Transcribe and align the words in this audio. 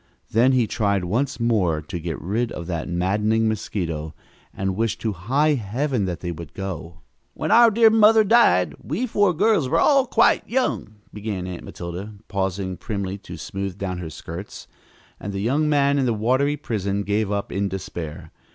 Then 0.31 0.53
he 0.53 0.65
tried 0.65 1.03
once 1.05 1.39
more 1.39 1.79
to 1.79 1.99
get 1.99 2.19
rid 2.19 2.51
of 2.53 2.65
that 2.65 2.89
maddening 2.89 3.47
mosquito 3.47 4.15
and 4.51 4.75
wished 4.75 4.99
to 5.01 5.13
high 5.13 5.53
Heaven 5.53 6.05
that 6.05 6.21
they 6.21 6.31
would 6.31 6.55
go! 6.55 7.01
"When 7.35 7.51
our 7.51 7.69
dear 7.69 7.91
mother 7.91 8.23
died 8.23 8.73
we 8.81 9.05
four 9.05 9.31
girls 9.31 9.69
were 9.69 9.79
all 9.79 10.07
quite 10.07 10.49
young," 10.49 10.95
began 11.13 11.45
Aunt 11.45 11.63
Matilda, 11.63 12.15
pausing 12.27 12.77
primly 12.77 13.19
to 13.19 13.37
smooth 13.37 13.77
down 13.77 13.99
her 13.99 14.09
skirts, 14.09 14.67
and 15.19 15.33
the 15.33 15.39
young 15.41 15.69
man 15.69 15.99
in 15.99 16.07
the 16.07 16.15
watery 16.15 16.57
prison 16.57 17.03
gave 17.03 17.31
up 17.31 17.51
in 17.51 17.69
despair. 17.69 18.31